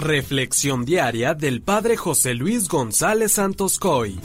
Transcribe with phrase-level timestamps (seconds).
[0.00, 4.18] Reflexión diaria del Padre José Luis González Santos Coy.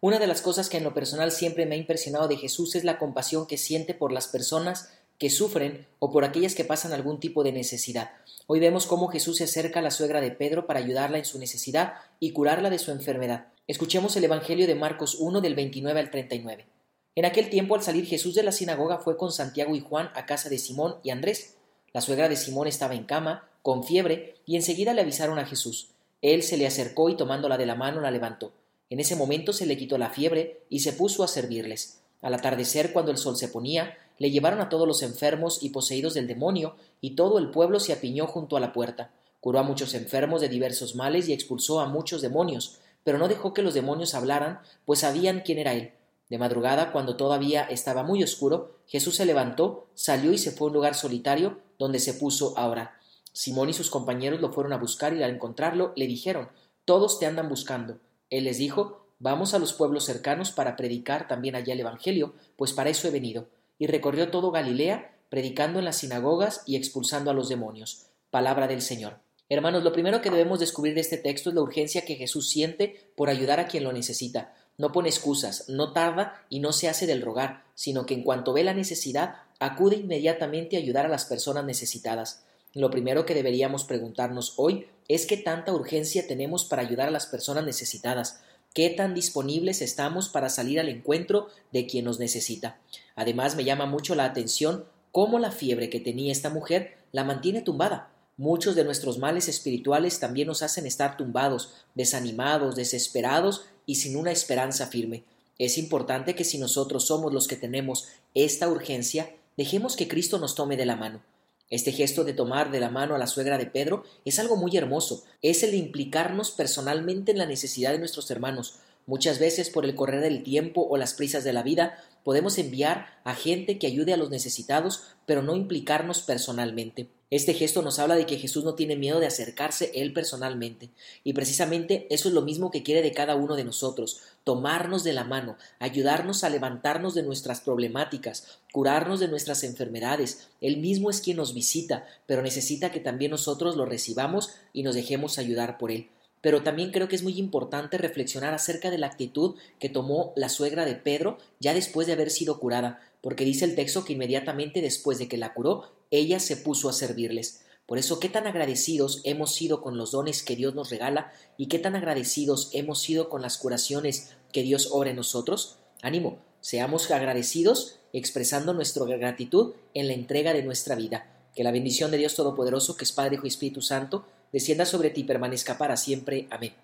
[0.00, 2.82] Una de las cosas que en lo personal siempre me ha impresionado de Jesús es
[2.82, 7.20] la compasión que siente por las personas que sufren o por aquellas que pasan algún
[7.20, 8.10] tipo de necesidad.
[8.48, 11.38] Hoy vemos cómo Jesús se acerca a la suegra de Pedro para ayudarla en su
[11.38, 13.46] necesidad y curarla de su enfermedad.
[13.68, 16.66] Escuchemos el Evangelio de Marcos 1 del 29 al 39.
[17.14, 20.26] En aquel tiempo al salir Jesús de la sinagoga fue con Santiago y Juan a
[20.26, 21.54] casa de Simón y Andrés.
[21.92, 25.88] La suegra de Simón estaba en cama, con fiebre, y enseguida le avisaron a Jesús.
[26.22, 28.52] Él se le acercó y tomándola de la mano la levantó.
[28.90, 32.00] En ese momento se le quitó la fiebre y se puso a servirles.
[32.22, 36.14] Al atardecer, cuando el sol se ponía, le llevaron a todos los enfermos y poseídos
[36.14, 39.10] del demonio, y todo el pueblo se apiñó junto a la puerta.
[39.40, 43.52] Curó a muchos enfermos de diversos males y expulsó a muchos demonios, pero no dejó
[43.52, 45.90] que los demonios hablaran, pues sabían quién era él.
[46.30, 50.68] De madrugada, cuando todavía estaba muy oscuro, Jesús se levantó, salió y se fue a
[50.68, 52.96] un lugar solitario, donde se puso a orar.
[53.36, 56.48] Simón y sus compañeros lo fueron a buscar y al encontrarlo le dijeron
[56.86, 57.98] Todos te andan buscando.
[58.30, 62.72] Él les dijo Vamos a los pueblos cercanos para predicar también allá el Evangelio, pues
[62.72, 63.48] para eso he venido.
[63.78, 68.06] Y recorrió todo Galilea, predicando en las sinagogas y expulsando a los demonios.
[68.30, 69.18] Palabra del Señor.
[69.50, 73.12] Hermanos, lo primero que debemos descubrir de este texto es la urgencia que Jesús siente
[73.16, 74.54] por ayudar a quien lo necesita.
[74.78, 78.54] No pone excusas, no tarda y no se hace del rogar, sino que en cuanto
[78.54, 82.46] ve la necesidad, acude inmediatamente a ayudar a las personas necesitadas.
[82.76, 87.24] Lo primero que deberíamos preguntarnos hoy es qué tanta urgencia tenemos para ayudar a las
[87.24, 88.40] personas necesitadas,
[88.74, 92.78] qué tan disponibles estamos para salir al encuentro de quien nos necesita.
[93.14, 97.62] Además, me llama mucho la atención cómo la fiebre que tenía esta mujer la mantiene
[97.62, 98.10] tumbada.
[98.36, 104.32] Muchos de nuestros males espirituales también nos hacen estar tumbados, desanimados, desesperados y sin una
[104.32, 105.24] esperanza firme.
[105.58, 110.54] Es importante que si nosotros somos los que tenemos esta urgencia, dejemos que Cristo nos
[110.54, 111.22] tome de la mano.
[111.68, 114.76] Este gesto de tomar de la mano a la suegra de Pedro es algo muy
[114.76, 118.78] hermoso, es el de implicarnos personalmente en la necesidad de nuestros hermanos.
[119.06, 123.20] Muchas veces por el correr del tiempo o las prisas de la vida podemos enviar
[123.24, 127.08] a gente que ayude a los necesitados, pero no implicarnos personalmente.
[127.28, 130.90] Este gesto nos habla de que Jesús no tiene miedo de acercarse Él personalmente,
[131.24, 135.12] y precisamente eso es lo mismo que quiere de cada uno de nosotros, tomarnos de
[135.12, 140.48] la mano, ayudarnos a levantarnos de nuestras problemáticas, curarnos de nuestras enfermedades.
[140.60, 144.94] Él mismo es quien nos visita, pero necesita que también nosotros lo recibamos y nos
[144.94, 146.08] dejemos ayudar por Él
[146.42, 150.48] pero también creo que es muy importante reflexionar acerca de la actitud que tomó la
[150.48, 154.80] suegra de Pedro ya después de haber sido curada, porque dice el texto que inmediatamente
[154.80, 157.62] después de que la curó, ella se puso a servirles.
[157.86, 161.66] Por eso, qué tan agradecidos hemos sido con los dones que Dios nos regala y
[161.66, 165.76] qué tan agradecidos hemos sido con las curaciones que Dios obra en nosotros.
[166.02, 171.32] Ánimo, seamos agradecidos expresando nuestra gratitud en la entrega de nuestra vida.
[171.54, 175.10] Que la bendición de Dios Todopoderoso, que es Padre, Hijo y Espíritu Santo, descienda sobre
[175.10, 176.48] ti y permanezca para siempre.
[176.50, 176.74] Amén.